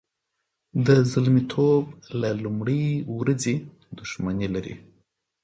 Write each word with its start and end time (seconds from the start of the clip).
د 0.85 0.87
زلمیتوب 1.11 1.83
له 2.21 2.29
لومړۍ 2.43 2.83
ورځې 3.17 3.55
دښمني 3.97 4.47
لري. 4.55 4.75